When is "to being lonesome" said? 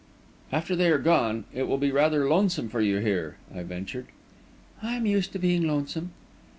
5.33-6.09